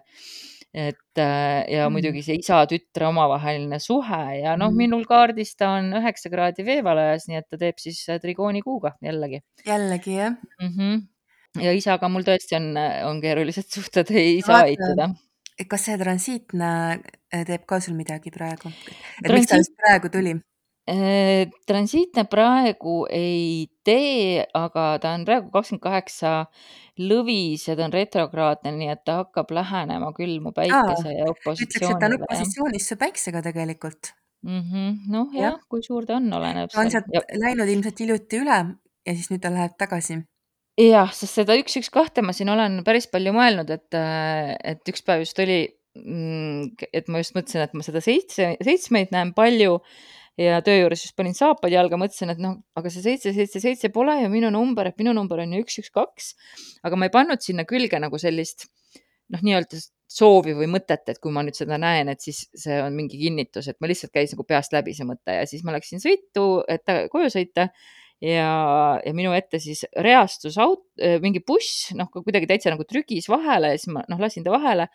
[0.73, 1.93] et äh, ja mm.
[1.93, 7.27] muidugi see isa-tütre omavaheline suhe ja noh mm., minul kaardis ta on üheksa kraadi veevalajas,
[7.29, 9.43] nii et ta teeb siis äh, trigooni kuuga jällegi.
[9.67, 10.71] jällegi jah mm.
[10.71, 11.03] -hmm.
[11.61, 12.71] ja isaga mul tõesti on,
[13.05, 15.11] on keerulised suhted, ei saa eitada.
[15.69, 18.73] kas see transiitne äh, teeb ka sul midagi praegu?
[18.73, 19.37] et Transiit...
[19.37, 20.33] miks ta just praegu tuli?
[20.83, 26.31] Äh, transiitne praegu ei tee, aga ta on praegu kakskümmend kaheksa
[26.99, 31.61] lõvis ja ta on retrokraadne, nii et ta hakkab lähenema küll mu päikese ja ütleks,
[31.63, 32.25] et ta on opositsioonile, jah.
[32.27, 34.11] opositsioonis su päiksega tegelikult.
[34.43, 35.55] Mhm, noh jah Jah.
[35.55, 38.57] ja,, kui suur ta on, oleneb ta on seal sealt ja läinud ilmselt hiljuti üle
[39.07, 40.17] ja siis nüüd ta läheb tagasi.
[40.83, 45.07] jah, sest seda üks, üks, kahte ma siin olen päris palju mõelnud, et, et üks
[45.07, 45.61] päev just oli,
[45.95, 49.77] mm, et ma just mõtlesin, et ma seda seitse, seitsmeid näen palju
[50.39, 53.91] ja töö juures just panin saapad jalga, mõtlesin, et noh, aga see seitse, seitse, seitse
[53.93, 56.31] pole ju minu number, et minu number on ju üks, üks, kaks.
[56.83, 58.67] aga ma ei pannud sinna külge nagu sellist
[59.33, 59.79] noh, nii-öelda
[60.13, 63.69] soovi või mõtet, et kui ma nüüd seda näen, et siis see on mingi kinnitus,
[63.71, 66.85] et ma lihtsalt käis nagu peast läbi see mõte ja siis ma läksin sõitu, et
[67.13, 67.69] koju sõita
[68.21, 68.51] ja,
[69.01, 70.85] ja minu ette siis reastus aut-,
[71.23, 74.89] mingi buss, noh, kuidagi täitsa nagu trügis vahele ja siis ma noh, lasin ta vahele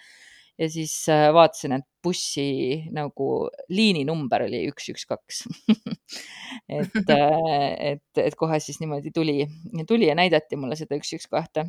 [0.59, 2.49] ja siis äh, vaatasin, et bussi
[2.94, 5.44] nagu liininumber oli üks, üks, kaks.
[6.81, 9.42] et, äh, et, et kohe siis niimoodi tuli,
[9.88, 11.68] tuli ja näidati mulle seda üks, üks, kahte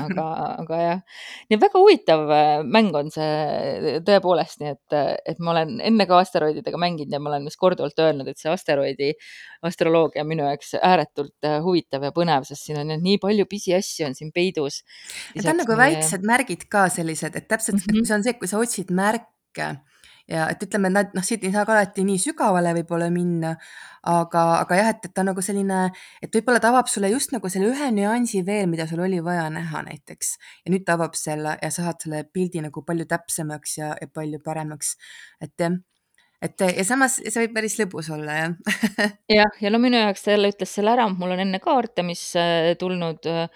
[0.00, 0.24] aga,
[0.64, 1.00] aga jah,
[1.50, 4.96] nii väga huvitav äh, mäng on see tõepoolest, nii et,
[5.32, 8.52] et ma olen enne ka asteroididega mänginud ja ma olen vist korduvalt öelnud, et see
[8.52, 9.12] asteroidi
[9.68, 14.08] astroloogia on minu jaoks ääretult äh, huvitav ja põnev, sest siin on nii palju pisiasju
[14.08, 14.82] on siin peidus.
[15.38, 18.08] ta on nagu väiksed märgid ka sellised, et täpselt mm, -hmm.
[18.08, 19.76] see on see, kui sa otsid märke
[20.28, 23.54] ja et ütleme, nad noh, siit ei saa ka alati nii sügavale võib-olla minna,
[24.08, 25.80] aga, aga jah, et, et ta nagu selline,
[26.22, 29.48] et võib-olla ta avab sulle just nagu selle ühe nüansi veel, mida sul oli vaja
[29.52, 33.78] näha näiteks ja nüüd ta avab selle ja sa saad selle pildi nagu palju täpsemaks
[33.80, 34.96] ja, ja palju paremaks.
[35.40, 35.78] et jah,
[36.44, 38.52] et ja samas see võib päris lõbus olla jah
[39.38, 42.74] jah, ja no minu jaoks jälle ütles selle ära, mul on enne kaarte, mis äh,
[42.78, 43.48] tulnud äh,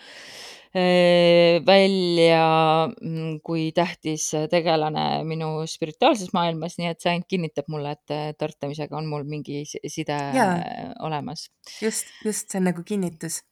[1.66, 8.36] välja, mm, kui tähtis tegelane minu spirituaalses maailmas, nii et see ainult kinnitab mulle, et
[8.40, 10.58] tortamisega on mul mingi si side Jaa.
[11.06, 11.48] olemas.
[11.82, 13.42] Just, just, see on nagu kinnitus.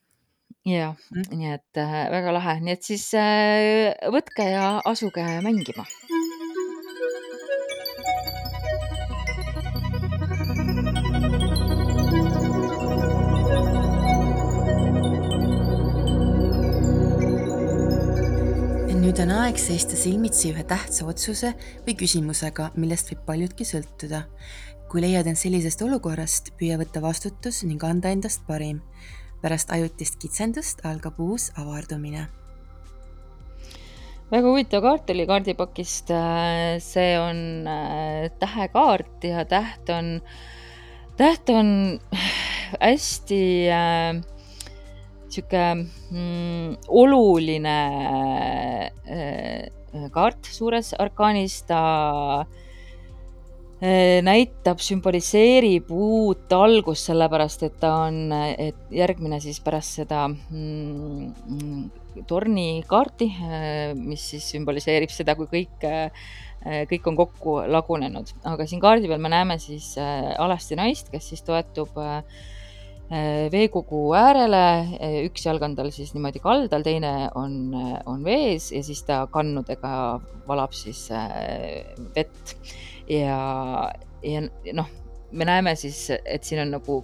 [0.67, 1.25] Jah, Mm.
[1.39, 1.79] nii et
[2.13, 3.07] väga lahe, nii et siis
[4.13, 5.87] võtke ja asuge mängima.
[19.41, 21.55] Aeg seista silmitsi ühe tähtsa otsuse
[21.87, 24.25] või küsimusega, millest võib paljudki sõltuda.
[24.91, 28.83] kui leiad end sellisest olukorrast, püüa võtta vastutus ning anda endast parim.
[29.41, 32.27] pärast ajutist kitsendust algab uus avardumine.
[34.31, 36.13] väga huvitav kaart oli kaardipakist.
[36.79, 37.65] see on
[38.39, 40.21] tähekaart ja täht on,
[41.17, 42.01] täht on
[42.81, 44.21] hästi äh,
[45.35, 47.77] sihuke mm, oluline
[49.11, 49.69] äh,
[50.15, 51.81] kaart suures arkaanis, ta
[52.43, 61.91] äh, näitab, sümboliseerib uut algust, sellepärast et ta on, et järgmine siis pärast seda mm,
[62.29, 63.31] tornikaarti,
[63.97, 65.87] mis siis sümboliseerib seda, kui kõik,
[66.91, 71.47] kõik on kokku lagunenud, aga siin kaardi peal me näeme siis alasti naist, kes siis
[71.47, 71.95] toetub
[73.51, 74.63] veekogu äärele,
[75.27, 77.75] üks jalg on tal siis niimoodi kaldal, teine on,
[78.07, 81.09] on vees ja siis ta kannudega valab siis
[82.15, 82.55] vett.
[83.11, 83.41] ja,
[84.23, 84.45] ja
[84.79, 84.93] noh,
[85.33, 87.03] me näeme siis, et siin on nagu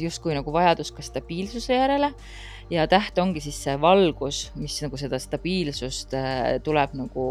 [0.00, 2.12] justkui nagu vajadus ka stabiilsuse järele
[2.72, 6.14] ja täht ongi siis see valgus, mis nagu seda stabiilsust
[6.64, 7.26] tuleb nagu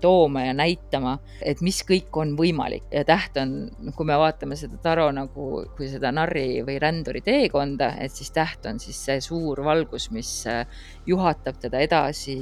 [0.00, 2.86] tooma ja näitama, et mis kõik on võimalik.
[2.92, 3.56] Ja täht on,
[3.96, 8.66] kui me vaatame seda taro nagu, kui seda narri või ränduri teekonda, et siis täht
[8.70, 10.30] on siis see suur valgus, mis
[11.06, 12.34] juhatab teda edasi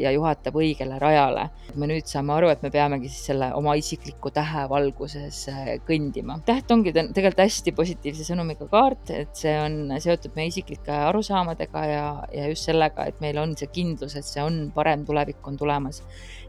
[0.00, 1.48] ja juhatab õigele rajale.
[1.74, 5.40] me nüüd saame aru, et me peamegi siis selle oma isikliku tähe valguses
[5.88, 6.38] kõndima.
[6.46, 12.06] täht ongi tegelikult hästi positiivse sõnumiga kaart, et see on seotud meie isiklike arusaamadega ja,
[12.34, 16.02] ja just sellega, et meil on see kindlus, et see on parem tulevik on tulemas.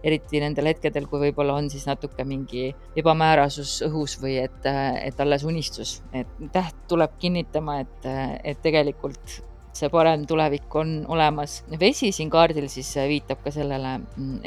[0.06, 4.68] eriti nendel hetkedel, kui võib-olla on siis natuke mingi ebamäärasus õhus või et,
[5.02, 8.10] et alles unistus, et täht tuleb kinnitama, et,
[8.44, 9.40] et tegelikult
[9.76, 11.58] see parem tulevik on olemas.
[11.80, 13.98] vesi siin kaardil siis viitab ka sellele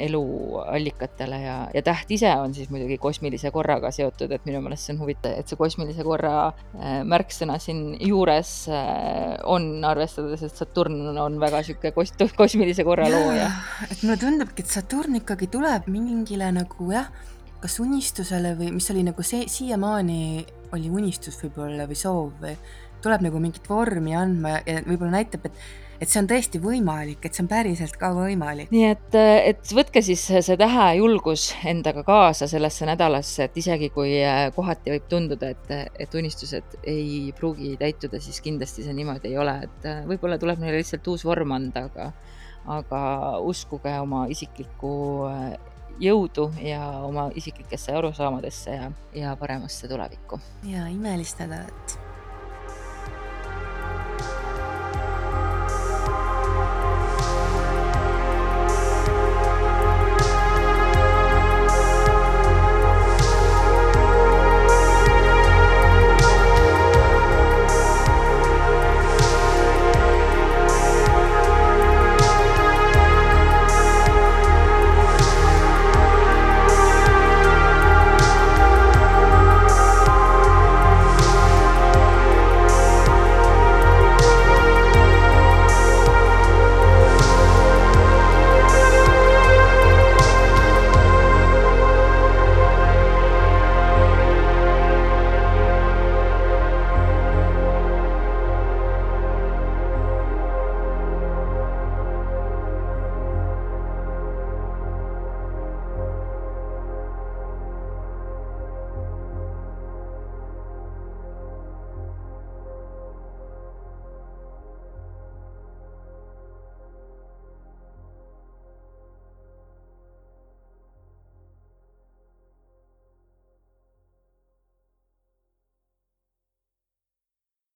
[0.00, 4.96] eluallikatele ja, ja täht ise on siis muidugi kosmilise korraga seotud, et minu meelest see
[4.96, 6.50] on huvitav, et see kosmilise korra
[7.08, 8.52] märksõna siin juures
[9.44, 13.50] on, arvestades, et Saturn on väga sihuke kos-, kosmilise korra looja.
[13.90, 17.12] et mulle tundubki, et Saturn ikkagi tuleb mingile nagu jah,
[17.58, 20.20] kas unistusele või mis oli nagu see, siiamaani
[20.76, 22.54] oli unistus võib-olla või soov või
[23.04, 25.60] tuleb nagu mingit vormi andma ja võib-olla näitab, et,
[25.98, 28.72] et see on tõesti võimalik, et see on päriselt ka võimalik.
[28.74, 29.18] nii et,
[29.52, 34.18] et võtke siis see tähejulgus endaga kaasa sellesse nädalasse, et isegi kui
[34.56, 39.56] kohati võib tunduda, et, et unistused ei pruugi täituda, siis kindlasti see niimoodi ei ole,
[39.68, 42.12] et võib-olla tuleb neile lihtsalt uus vorm anda, aga,
[42.78, 43.00] aga
[43.46, 44.94] uskuge oma isiklikku
[46.00, 50.40] jõudu ja oma isiklikesse arusaamadesse ja, ja paremasse tulevikku.
[50.70, 52.07] ja imelist nädalat